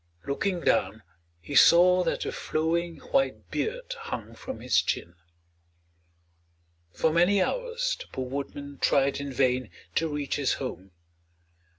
[0.25, 1.03] Looking down
[1.39, 5.13] he saw that a flowing white beard hung from his chin.
[6.91, 10.89] For many hours the poor woodman tried in vain to reach his home.